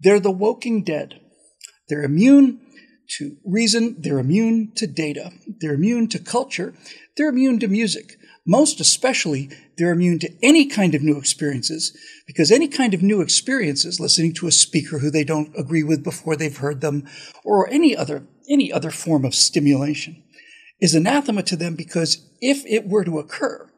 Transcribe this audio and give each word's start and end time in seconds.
They're 0.00 0.20
the 0.20 0.30
woking 0.30 0.84
dead. 0.84 1.20
They're 1.88 2.04
immune 2.04 2.60
to 3.16 3.36
reason, 3.44 3.96
they're 3.98 4.18
immune 4.18 4.72
to 4.76 4.86
data, 4.86 5.32
they're 5.60 5.74
immune 5.74 6.08
to 6.08 6.18
culture, 6.18 6.74
they're 7.16 7.30
immune 7.30 7.58
to 7.60 7.68
music. 7.68 8.18
Most 8.46 8.80
especially, 8.80 9.50
they're 9.76 9.92
immune 9.92 10.18
to 10.20 10.32
any 10.42 10.66
kind 10.66 10.94
of 10.94 11.02
new 11.02 11.16
experiences 11.16 11.96
because 12.26 12.50
any 12.50 12.68
kind 12.68 12.94
of 12.94 13.02
new 13.02 13.20
experiences, 13.20 13.98
listening 13.98 14.34
to 14.34 14.46
a 14.46 14.52
speaker 14.52 14.98
who 14.98 15.10
they 15.10 15.24
don't 15.24 15.52
agree 15.58 15.82
with 15.82 16.04
before 16.04 16.36
they've 16.36 16.56
heard 16.56 16.80
them, 16.80 17.06
or 17.44 17.68
any 17.70 17.96
other, 17.96 18.26
any 18.48 18.72
other 18.72 18.90
form 18.90 19.24
of 19.24 19.34
stimulation, 19.34 20.22
is 20.80 20.94
anathema 20.94 21.42
to 21.42 21.56
them 21.56 21.74
because 21.74 22.26
if 22.40 22.64
it 22.66 22.86
were 22.86 23.04
to 23.04 23.18
occur, 23.18 23.70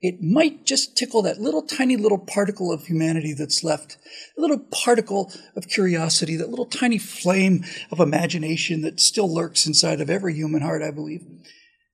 it 0.00 0.22
might 0.22 0.64
just 0.66 0.96
tickle 0.96 1.22
that 1.22 1.40
little 1.40 1.62
tiny 1.62 1.96
little 1.96 2.18
particle 2.18 2.72
of 2.72 2.86
humanity 2.86 3.32
that's 3.32 3.64
left, 3.64 3.96
a 4.36 4.40
little 4.40 4.58
particle 4.58 5.32
of 5.56 5.68
curiosity, 5.68 6.36
that 6.36 6.50
little 6.50 6.66
tiny 6.66 6.98
flame 6.98 7.64
of 7.90 8.00
imagination 8.00 8.82
that 8.82 9.00
still 9.00 9.32
lurks 9.32 9.66
inside 9.66 10.00
of 10.00 10.10
every 10.10 10.34
human 10.34 10.62
heart, 10.62 10.82
I 10.82 10.90
believe. 10.90 11.24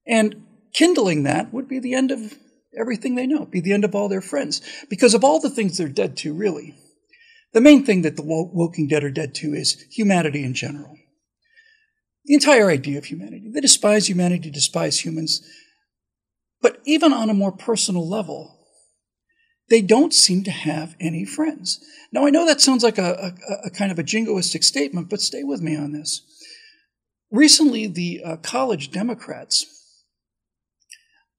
And 0.07 0.45
kindling 0.75 1.23
that 1.25 1.53
would 1.53 1.69
be 1.69 1.79
the 1.79 1.95
end 1.95 2.11
of 2.11 2.35
everything 2.77 3.15
they 3.15 3.27
know, 3.27 3.47
be 3.47 3.61
the 3.61 3.73
end 3.73 3.85
of 3.85 3.95
all 3.95 4.09
their 4.09 4.21
friends. 4.21 4.61
Because 4.89 5.15
of 5.15 5.23
all 5.23 5.41
the 5.41 5.51
things 5.51 5.79
they're 5.79 5.89
dead 5.89 6.17
to, 6.19 6.35
really, 6.35 6.75
the 7.53 7.61
main 7.61 7.85
thing 7.85 8.03
that 8.03 8.17
the 8.17 8.23
Woking 8.25 8.89
Dead 8.89 9.05
are 9.05 9.11
dead 9.11 9.35
to 9.37 9.55
is 9.55 9.85
humanity 9.91 10.43
in 10.43 10.55
general. 10.55 10.97
The 12.25 12.35
entire 12.35 12.71
idea 12.71 12.99
of 12.99 13.05
humanity. 13.07 13.51
They 13.53 13.61
despise 13.61 14.09
humanity, 14.09 14.51
despise 14.51 15.05
humans. 15.05 15.43
But 16.63 16.81
even 16.85 17.13
on 17.13 17.29
a 17.29 17.35
more 17.35 17.53
personal 17.53 18.09
level, 18.09 18.61
they 19.69 19.83
don't 19.83 20.15
seem 20.15 20.45
to 20.45 20.51
have 20.51 20.95
any 21.01 21.25
friends. 21.25 21.85
Now, 22.13 22.27
I 22.27 22.31
know 22.31 22.47
that 22.47 22.61
sounds 22.61 22.85
like 22.85 22.99
a, 22.99 23.35
a, 23.49 23.67
a 23.67 23.71
kind 23.71 23.91
of 23.91 23.99
a 23.99 24.05
jingoistic 24.05 24.63
statement, 24.63 25.11
but 25.11 25.21
stay 25.21 25.43
with 25.43 25.61
me 25.61 25.77
on 25.77 25.93
this. 25.93 26.23
Recently, 27.31 27.87
the 27.87 28.23
uh, 28.25 28.37
college 28.37 28.91
Democrats, 28.91 29.67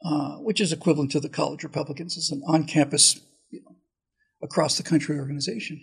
uh, 0.03 0.37
which 0.37 0.59
is 0.59 0.73
equivalent 0.73 1.11
to 1.11 1.19
the 1.19 1.29
college 1.29 1.63
Republicans, 1.63 2.17
is 2.17 2.31
an 2.31 2.41
on 2.47 2.65
campus, 2.65 3.19
you 3.49 3.61
know, 3.63 3.75
across 4.41 4.77
the 4.77 4.83
country 4.83 5.17
organization, 5.17 5.79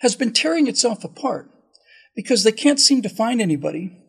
has 0.00 0.16
been 0.16 0.32
tearing 0.32 0.66
itself 0.66 1.04
apart 1.04 1.50
because 2.14 2.42
they 2.42 2.52
can't 2.52 2.80
seem 2.80 3.02
to 3.02 3.08
find 3.08 3.40
anybody 3.42 4.02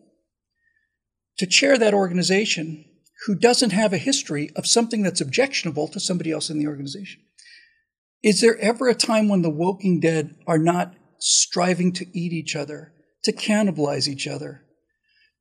to 1.36 1.46
chair 1.46 1.76
that 1.76 1.94
organization 1.94 2.86
who 3.26 3.34
doesn't 3.34 3.72
have 3.72 3.92
a 3.92 3.98
history 3.98 4.50
of 4.56 4.66
something 4.66 5.02
that's 5.02 5.20
objectionable 5.20 5.88
to 5.88 6.00
somebody 6.00 6.30
else 6.30 6.50
in 6.50 6.58
the 6.58 6.66
organization. 6.66 7.22
Is 8.22 8.40
there 8.40 8.58
ever 8.58 8.88
a 8.88 8.94
time 8.94 9.28
when 9.28 9.42
the 9.42 9.50
Woking 9.50 10.00
Dead 10.00 10.36
are 10.46 10.58
not 10.58 10.94
striving 11.18 11.92
to 11.94 12.06
eat 12.18 12.32
each 12.32 12.56
other, 12.56 12.92
to 13.24 13.32
cannibalize 13.32 14.08
each 14.08 14.26
other, 14.26 14.64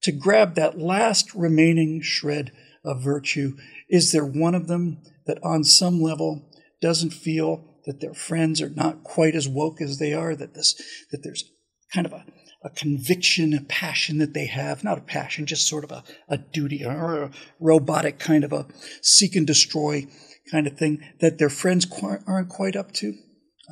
to 0.03 0.11
grab 0.11 0.55
that 0.55 0.77
last 0.77 1.33
remaining 1.33 2.01
shred 2.01 2.51
of 2.83 3.03
virtue? 3.03 3.55
Is 3.89 4.11
there 4.11 4.25
one 4.25 4.55
of 4.55 4.67
them 4.67 5.01
that 5.25 5.39
on 5.43 5.63
some 5.63 6.01
level 6.01 6.51
doesn't 6.81 7.11
feel 7.11 7.79
that 7.85 8.01
their 8.01 8.13
friends 8.13 8.61
are 8.61 8.69
not 8.69 9.03
quite 9.03 9.35
as 9.35 9.47
woke 9.47 9.81
as 9.81 9.97
they 9.97 10.13
are, 10.13 10.35
that 10.35 10.53
this 10.53 10.75
that 11.11 11.23
there's 11.23 11.45
kind 11.93 12.05
of 12.05 12.13
a 12.13 12.25
a 12.67 12.69
conviction, 12.75 13.53
a 13.53 13.61
passion 13.61 14.17
that 14.17 14.33
they 14.33 14.45
have, 14.45 14.83
not 14.83 14.97
a 14.97 15.01
passion, 15.01 15.45
just 15.45 15.67
sort 15.67 15.85
of 15.85 15.91
a, 15.91 16.03
a 16.27 16.37
duty 16.37 16.83
or 16.83 17.23
a 17.23 17.31
robotic 17.61 18.19
kind 18.19 18.43
of 18.43 18.51
a 18.51 18.67
seek 19.01 19.35
and 19.37 19.47
destroy 19.47 20.05
kind 20.51 20.67
of 20.67 20.77
thing 20.77 21.01
that 21.21 21.37
their 21.37 21.49
friends 21.49 21.87
aren't 22.27 22.49
quite 22.49 22.75
up 22.75 22.91
to. 22.91 23.13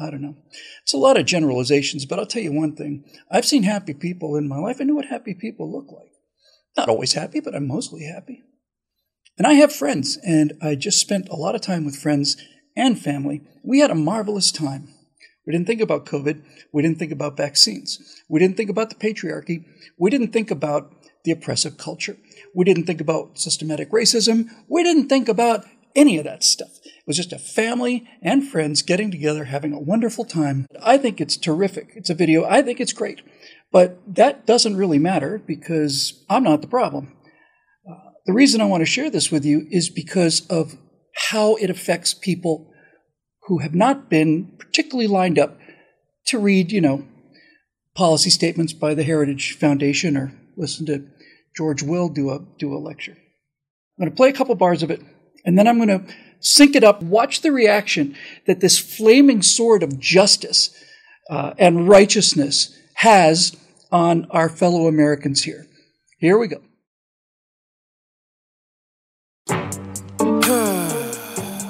I 0.02 0.10
don't 0.10 0.22
know. 0.22 0.36
It's 0.84 0.94
a 0.94 0.98
lot 0.98 1.18
of 1.18 1.26
generalizations, 1.26 2.06
but 2.06 2.20
I'll 2.20 2.26
tell 2.26 2.42
you 2.42 2.54
one 2.54 2.76
thing. 2.76 3.04
I've 3.30 3.46
seen 3.46 3.64
happy 3.64 3.94
people 3.94 4.38
in 4.38 4.48
my 4.48 4.58
life. 4.58 4.78
I 4.80 4.86
know 4.86 4.96
what 4.96 5.06
happy 5.06 5.34
people 5.34 5.72
look 5.72 5.92
like. 5.92 6.12
Not 6.78 6.90
always 6.90 7.14
happy, 7.14 7.42
but 7.42 7.54
I'm 7.54 7.68
mostly 7.68 8.06
happy. 8.06 8.44
And 9.38 9.46
I 9.46 9.54
have 9.54 9.74
friends, 9.74 10.18
and 10.24 10.54
I 10.62 10.76
just 10.76 11.02
spent 11.02 11.28
a 11.30 11.36
lot 11.36 11.56
of 11.56 11.62
time 11.62 11.84
with 11.84 11.98
friends 11.98 12.38
and 12.78 13.00
family. 13.00 13.42
We 13.64 13.80
had 13.80 13.92
a 13.92 13.96
marvelous 13.96 14.52
time. 14.52 14.88
We 15.46 15.54
didn't 15.54 15.68
think 15.68 15.82
about 15.82 16.06
COVID. 16.06 16.44
We 16.74 16.82
didn't 16.82 16.98
think 16.98 17.12
about 17.12 17.38
vaccines. 17.38 18.24
We 18.28 18.40
didn't 18.40 18.58
think 18.58 18.70
about 18.70 18.90
the 18.90 18.96
patriarchy. 18.96 19.66
We 19.98 20.10
didn't 20.10 20.34
think 20.34 20.52
about 20.52 20.92
the 21.24 21.32
oppressive 21.32 21.78
culture. 21.78 22.18
We 22.54 22.66
didn't 22.66 22.86
think 22.86 23.02
about 23.02 23.38
systematic 23.38 23.92
racism. 23.92 24.50
We 24.68 24.84
didn't 24.84 25.10
think 25.10 25.28
about 25.28 25.66
any 25.96 26.18
of 26.18 26.26
that 26.26 26.44
stuff. 26.44 26.80
It 26.84 27.08
was 27.08 27.18
just 27.18 27.34
a 27.34 27.40
family 27.40 28.08
and 28.22 28.48
friends 28.48 28.82
getting 28.82 29.12
together, 29.12 29.46
having 29.46 29.74
a 29.74 29.80
wonderful 29.80 30.26
time. 30.26 30.68
I 30.82 30.98
think 30.98 31.22
it's 31.22 31.38
terrific. 31.38 31.92
It's 31.96 32.10
a 32.10 32.16
video. 32.16 32.46
I 32.46 32.62
think 32.62 32.80
it's 32.80 32.94
great. 32.94 33.22
But 33.72 34.00
that 34.08 34.46
doesn't 34.46 34.78
really 34.78 35.00
matter 35.00 35.42
because 35.46 36.24
I'm 36.30 36.44
not 36.44 36.62
the 36.62 36.68
problem. 36.68 37.14
Uh, 37.90 38.12
the 38.26 38.34
reason 38.34 38.62
I 38.62 38.66
want 38.66 38.82
to 38.82 38.86
share 38.86 39.10
this 39.10 39.32
with 39.32 39.46
you 39.46 39.68
is 39.70 39.90
because 39.90 40.46
of 40.48 40.78
how 41.30 41.56
it 41.56 41.70
affects 41.70 42.14
people 42.14 42.72
who 43.48 43.60
have 43.60 43.76
not 43.76 44.10
been 44.10 44.52
particularly 44.58 45.08
lined 45.08 45.38
up 45.38 45.60
to 46.28 46.40
read, 46.40 46.72
you 46.72 46.82
know, 46.82 47.06
policy 47.96 48.30
statements 48.30 48.74
by 48.74 48.94
the 48.94 49.04
Heritage 49.04 49.58
Foundation 49.58 50.18
or 50.18 50.34
listen 50.58 50.86
to 50.88 51.08
George 51.56 51.82
Will 51.84 52.10
do 52.10 52.32
a 52.32 52.40
do 52.58 52.74
a 52.74 52.80
lecture. 52.80 53.14
I'm 53.14 54.06
going 54.06 54.12
to 54.12 54.16
play 54.16 54.30
a 54.30 54.34
couple 54.34 54.56
bars 54.56 54.84
of 54.84 54.92
it, 54.92 55.02
and 55.46 55.58
then 55.58 55.68
I'm 55.68 55.78
going 55.78 55.88
to 55.88 56.14
sync 56.42 56.76
it 56.76 56.84
up. 56.84 57.02
Watch 57.02 57.42
the 57.42 57.52
reaction 57.52 58.16
that 58.46 58.60
this 58.60 58.78
flaming 58.78 59.42
sword 59.42 59.84
of 59.84 60.00
justice 60.00 60.76
uh, 61.30 61.54
and 61.58 61.88
righteousness 61.88 62.78
has 62.96 63.56
on 63.92 64.28
our 64.32 64.50
fellow 64.50 64.88
Americans 64.88 65.44
here. 65.44 65.66
Here 66.20 66.38
we 66.38 66.48
go. 66.48 66.62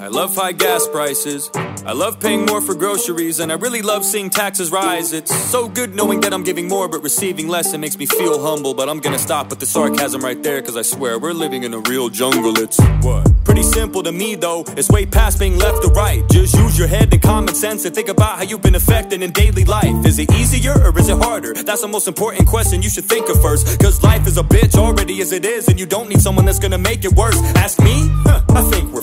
I 0.06 0.08
love 0.08 0.36
high 0.36 0.52
gas 0.52 0.88
prices. 0.88 1.50
I 1.56 1.94
love 1.94 2.20
paying 2.20 2.46
more 2.46 2.62
for 2.62 2.76
groceries, 2.76 3.40
and 3.40 3.52
I 3.52 3.56
really 3.56 3.82
love 3.82 4.06
seeing 4.06 4.30
taxes 4.30 4.72
rise. 4.72 5.14
It's 5.14 5.34
so 5.50 5.68
good 5.68 5.96
knowing 5.96 6.22
that 6.22 6.32
I'm 6.32 6.44
giving 6.44 6.68
more 6.68 6.88
but 6.88 7.02
receiving 7.02 7.48
less. 7.48 7.74
It 7.74 7.80
makes 7.80 7.98
me 7.98 8.06
feel 8.06 8.40
humble, 8.40 8.76
but 8.76 8.88
I'm 8.88 9.00
gonna 9.00 9.18
stop 9.18 9.50
with 9.50 9.60
the 9.60 9.66
sarcasm 9.66 10.22
right 10.22 10.44
there, 10.44 10.62
cause 10.62 10.78
I 10.78 10.84
swear 10.84 11.18
we're 11.18 11.34
living 11.34 11.64
in 11.64 11.74
a 11.74 11.80
real 11.80 12.10
jungle. 12.10 12.56
It's 12.60 12.80
what? 13.02 13.26
Pretty 13.46 13.64
simple 13.64 14.04
to 14.04 14.12
me 14.12 14.36
though, 14.36 14.64
it's 14.78 14.90
way 14.90 15.08
past 15.08 15.40
being 15.40 15.58
left 15.58 15.84
or 15.84 15.92
right. 15.94 16.22
Just 16.30 16.54
use 16.54 16.78
your 16.78 16.88
head 16.88 17.12
and 17.12 17.24
common 17.24 17.56
sense 17.56 17.84
and 17.86 17.96
think 17.96 18.10
about 18.10 18.38
how 18.38 18.44
you've 18.44 18.62
been 18.62 18.76
affected 18.76 19.24
in 19.24 19.32
daily 19.32 19.66
life. 19.66 20.06
Is 20.06 20.20
it 20.20 20.32
easier 20.34 20.76
or 20.84 20.96
is 21.00 21.10
it 21.10 21.18
harder? 21.18 21.56
That's 21.56 21.82
the 21.82 21.88
most 21.88 22.08
important 22.08 22.48
question 22.48 22.84
you 22.84 22.92
should 22.92 23.06
think 23.06 23.28
of 23.28 23.42
first. 23.42 23.80
Cause 23.80 24.04
life 24.04 24.28
is 24.28 24.38
a 24.38 24.44
bitch 24.44 24.76
already 24.76 25.20
as 25.22 25.32
it 25.32 25.46
is, 25.46 25.68
and 25.68 25.80
you 25.80 25.88
don't 25.88 26.10
need 26.10 26.22
someone 26.22 26.46
that's 26.46 26.60
gonna 26.60 26.78
make 26.78 27.06
it 27.06 27.14
worse. 27.14 27.42
Ask 27.56 27.80
me? 27.80 28.08
Huh, 28.24 28.44
I 28.50 28.62
think 28.70 28.94
we're 28.94 29.02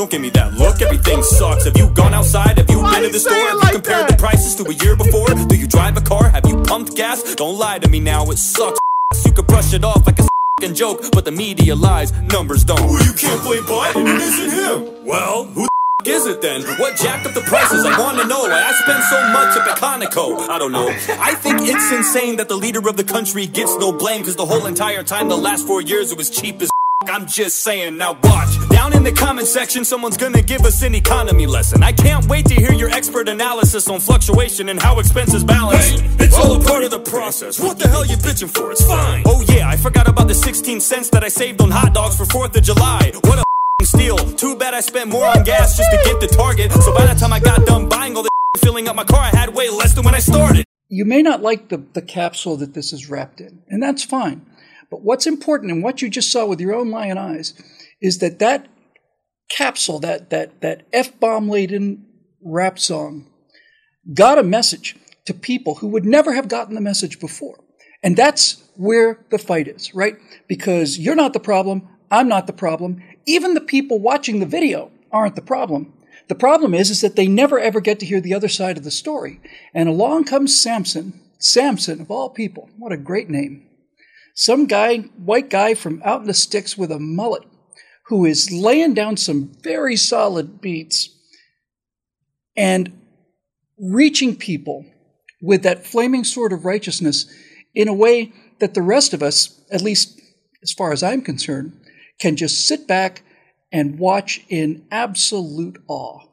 don't 0.00 0.10
give 0.10 0.22
me 0.22 0.30
that 0.30 0.54
look, 0.54 0.80
everything 0.80 1.22
sucks. 1.22 1.64
Have 1.66 1.76
you 1.76 1.90
gone 1.90 2.14
outside? 2.14 2.56
Have 2.56 2.70
you 2.70 2.80
Why 2.80 3.00
been 3.00 3.08
to 3.08 3.12
the 3.12 3.20
store? 3.20 3.34
Have 3.34 3.58
like 3.58 3.74
you 3.74 3.80
compared 3.80 4.08
that? 4.08 4.16
the 4.16 4.16
prices 4.16 4.54
to 4.56 4.64
a 4.64 4.72
year 4.72 4.96
before? 4.96 5.26
Do 5.26 5.54
you 5.54 5.66
drive 5.66 5.94
a 5.98 6.00
car? 6.00 6.30
Have 6.30 6.46
you 6.46 6.56
pumped 6.62 6.96
gas? 6.96 7.34
Don't 7.34 7.58
lie 7.58 7.78
to 7.80 7.88
me 7.88 8.00
now, 8.00 8.24
it 8.30 8.38
sucks. 8.38 8.78
You 9.26 9.32
could 9.32 9.46
brush 9.46 9.74
it 9.74 9.84
off 9.84 10.06
like 10.06 10.18
a 10.18 10.26
fucking 10.58 10.74
joke, 10.74 11.02
but 11.12 11.26
the 11.26 11.30
media 11.30 11.76
lies, 11.76 12.12
numbers 12.32 12.64
don't. 12.64 12.80
Well, 12.80 13.04
you 13.04 13.12
can't 13.12 13.42
blame 13.42 13.64
Biden, 13.64 14.16
it 14.16 14.22
isn't 14.22 14.50
him. 14.58 15.04
Well, 15.04 15.44
who 15.44 15.68
the 16.02 16.10
is 16.10 16.24
it 16.24 16.40
then? 16.40 16.62
What 16.78 16.96
jacked 16.96 17.26
up 17.26 17.34
the 17.34 17.42
prices? 17.42 17.84
I 17.84 18.00
wanna 18.00 18.24
know. 18.24 18.46
I 18.46 18.72
spend 18.72 19.04
so 19.04 19.18
much 19.36 19.52
at 19.58 19.76
Conoco. 19.76 20.48
I 20.48 20.56
don't 20.58 20.72
know. 20.72 20.88
I 21.20 21.34
think 21.34 21.60
it's 21.60 21.92
insane 21.92 22.36
that 22.36 22.48
the 22.48 22.56
leader 22.56 22.88
of 22.88 22.96
the 22.96 23.04
country 23.04 23.46
gets 23.46 23.76
no 23.76 23.92
blame, 23.92 24.24
cause 24.24 24.36
the 24.36 24.46
whole 24.46 24.64
entire 24.64 25.02
time, 25.02 25.28
the 25.28 25.36
last 25.36 25.66
four 25.66 25.82
years, 25.82 26.10
it 26.10 26.16
was 26.16 26.30
cheap 26.30 26.62
as 26.62 26.70
I'm 27.08 27.26
just 27.26 27.62
saying, 27.62 27.96
now 27.96 28.18
watch. 28.22 28.68
Down 28.68 28.92
in 28.92 29.02
the 29.02 29.12
comment 29.12 29.48
section, 29.48 29.86
someone's 29.86 30.18
gonna 30.18 30.42
give 30.42 30.60
us 30.66 30.82
an 30.82 30.94
economy 30.94 31.46
lesson. 31.46 31.82
I 31.82 31.92
can't 31.92 32.26
wait 32.26 32.44
to 32.46 32.54
hear 32.54 32.72
your 32.72 32.90
expert 32.90 33.26
analysis 33.26 33.88
on 33.88 34.00
fluctuation 34.00 34.68
and 34.68 34.78
how 34.78 34.98
expenses 34.98 35.42
balance. 35.42 35.98
Hey, 35.98 36.10
it's 36.18 36.36
all 36.36 36.60
a 36.60 36.62
part 36.62 36.84
of 36.84 36.90
the 36.90 37.00
process. 37.00 37.58
What 37.58 37.78
the 37.78 37.88
hell 37.88 38.04
you 38.04 38.16
bitching 38.16 38.50
for? 38.50 38.70
It's 38.70 38.86
fine. 38.86 39.22
Oh 39.26 39.42
yeah, 39.48 39.66
I 39.66 39.78
forgot 39.78 40.08
about 40.08 40.28
the 40.28 40.34
16 40.34 40.78
cents 40.80 41.08
that 41.10 41.24
I 41.24 41.28
saved 41.28 41.62
on 41.62 41.70
hot 41.70 41.94
dogs 41.94 42.18
for 42.18 42.26
4th 42.26 42.54
of 42.54 42.62
July. 42.62 43.12
What 43.24 43.38
a 43.38 43.84
steal. 43.86 44.18
Too 44.18 44.56
bad 44.56 44.74
I 44.74 44.80
spent 44.80 45.08
more 45.08 45.24
on 45.24 45.42
gas 45.42 45.78
just 45.78 45.90
to 45.90 45.96
get 46.04 46.20
the 46.20 46.28
target. 46.28 46.70
So 46.70 46.94
by 46.94 47.06
the 47.06 47.18
time 47.18 47.32
I 47.32 47.40
got 47.40 47.64
done 47.66 47.88
buying 47.88 48.14
all 48.14 48.24
the 48.24 48.30
filling 48.58 48.88
up 48.88 48.94
my 48.94 49.04
car, 49.04 49.20
I 49.20 49.34
had 49.34 49.54
way 49.54 49.70
less 49.70 49.94
than 49.94 50.04
when 50.04 50.14
I 50.14 50.20
started. 50.20 50.66
You 50.90 51.06
may 51.06 51.22
not 51.22 51.40
like 51.40 51.70
the, 51.70 51.78
the 51.78 52.02
capsule 52.02 52.56
that 52.58 52.74
this 52.74 52.92
is 52.92 53.08
wrapped 53.08 53.40
in, 53.40 53.62
and 53.68 53.82
that's 53.82 54.04
fine. 54.04 54.44
But 54.90 55.02
what's 55.02 55.26
important 55.26 55.70
and 55.70 55.82
what 55.82 56.02
you 56.02 56.08
just 56.08 56.32
saw 56.32 56.46
with 56.46 56.60
your 56.60 56.74
own 56.74 56.90
lion 56.90 57.18
eyes 57.18 57.54
is 58.00 58.18
that 58.18 58.38
that 58.40 58.68
capsule, 59.48 59.98
that, 60.00 60.30
that, 60.30 60.60
that 60.60 60.86
F 60.92 61.18
bomb 61.20 61.48
laden 61.48 62.06
rap 62.42 62.78
song, 62.78 63.26
got 64.14 64.38
a 64.38 64.42
message 64.42 64.96
to 65.26 65.34
people 65.34 65.76
who 65.76 65.88
would 65.88 66.04
never 66.04 66.34
have 66.34 66.48
gotten 66.48 66.74
the 66.74 66.80
message 66.80 67.20
before. 67.20 67.58
And 68.02 68.16
that's 68.16 68.62
where 68.76 69.24
the 69.30 69.38
fight 69.38 69.68
is, 69.68 69.94
right? 69.94 70.16
Because 70.48 70.98
you're 70.98 71.14
not 71.14 71.34
the 71.34 71.40
problem. 71.40 71.88
I'm 72.10 72.28
not 72.28 72.46
the 72.46 72.52
problem. 72.52 73.02
Even 73.26 73.54
the 73.54 73.60
people 73.60 74.00
watching 74.00 74.40
the 74.40 74.46
video 74.46 74.90
aren't 75.12 75.36
the 75.36 75.42
problem. 75.42 75.92
The 76.28 76.34
problem 76.34 76.74
is, 76.74 76.90
is 76.90 77.00
that 77.02 77.16
they 77.16 77.28
never 77.28 77.58
ever 77.58 77.80
get 77.80 78.00
to 78.00 78.06
hear 78.06 78.20
the 78.20 78.34
other 78.34 78.48
side 78.48 78.78
of 78.78 78.84
the 78.84 78.90
story. 78.90 79.40
And 79.74 79.88
along 79.88 80.24
comes 80.24 80.58
Samson 80.58 81.20
Samson, 81.40 82.02
of 82.02 82.10
all 82.10 82.28
people, 82.28 82.68
what 82.76 82.92
a 82.92 82.98
great 82.98 83.30
name. 83.30 83.66
Some 84.34 84.66
guy, 84.66 84.98
white 84.98 85.50
guy 85.50 85.74
from 85.74 86.02
out 86.04 86.22
in 86.22 86.26
the 86.26 86.34
sticks 86.34 86.76
with 86.78 86.90
a 86.90 86.98
mullet, 86.98 87.44
who 88.06 88.24
is 88.24 88.50
laying 88.50 88.94
down 88.94 89.16
some 89.16 89.52
very 89.62 89.96
solid 89.96 90.60
beats 90.60 91.10
and 92.56 92.92
reaching 93.78 94.36
people 94.36 94.84
with 95.40 95.62
that 95.62 95.86
flaming 95.86 96.24
sword 96.24 96.52
of 96.52 96.64
righteousness 96.64 97.32
in 97.74 97.88
a 97.88 97.94
way 97.94 98.32
that 98.58 98.74
the 98.74 98.82
rest 98.82 99.14
of 99.14 99.22
us, 99.22 99.60
at 99.70 99.80
least 99.80 100.20
as 100.62 100.72
far 100.72 100.92
as 100.92 101.02
I'm 101.02 101.22
concerned, 101.22 101.80
can 102.18 102.36
just 102.36 102.66
sit 102.66 102.86
back 102.86 103.22
and 103.72 103.98
watch 103.98 104.44
in 104.48 104.84
absolute 104.90 105.78
awe. 105.88 106.29